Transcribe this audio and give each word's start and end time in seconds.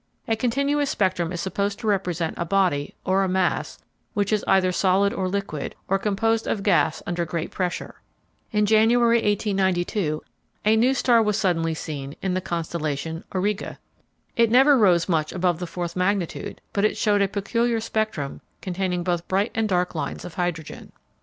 A 0.27 0.35
continuous 0.35 0.89
spectrum 0.89 1.31
is 1.31 1.39
supposed 1.41 1.77
to 1.77 1.85
represent 1.87 2.33
a 2.35 2.43
body, 2.43 2.95
or 3.05 3.23
a 3.23 3.29
mass, 3.29 3.77
which 4.15 4.33
is 4.33 4.43
either 4.47 4.71
solid 4.71 5.13
or 5.13 5.27
liquid, 5.29 5.75
or 5.87 5.99
composed 5.99 6.47
of 6.47 6.63
gas 6.63 7.03
under 7.05 7.23
great 7.23 7.51
pressure. 7.51 8.01
In 8.51 8.65
January, 8.65 9.17
1892, 9.17 10.23
a 10.65 10.75
new 10.75 10.95
star 10.95 11.21
was 11.21 11.37
suddenly 11.37 11.75
seen 11.75 12.15
in 12.19 12.33
the 12.33 12.41
constellation 12.41 13.23
Auriga. 13.31 13.77
It 14.35 14.49
never 14.49 14.75
rose 14.75 15.07
much 15.07 15.31
above 15.33 15.59
the 15.59 15.67
fourth 15.67 15.95
magnitude, 15.95 16.61
but 16.73 16.83
it 16.83 16.97
showed 16.97 17.21
a 17.21 17.27
peculiar 17.27 17.79
spectrum 17.79 18.41
containing 18.59 19.03
both 19.03 19.27
bright 19.27 19.51
and 19.53 19.69
dark 19.69 19.93
lines 19.93 20.25
of 20.25 20.33
hydrogen. 20.33 20.93